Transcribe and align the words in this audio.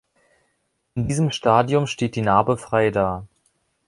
In 0.95 1.07
diesem 1.07 1.29
Stadium 1.29 1.85
steht 1.85 2.15
die 2.15 2.23
Narbe 2.23 2.57
frei 2.57 2.89
da. 2.89 3.27